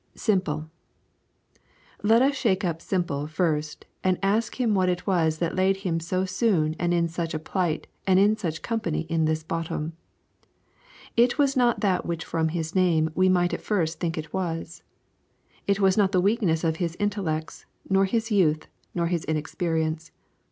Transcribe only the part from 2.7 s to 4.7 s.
Simple first and ask